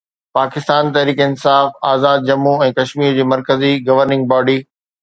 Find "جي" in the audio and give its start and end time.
3.21-3.31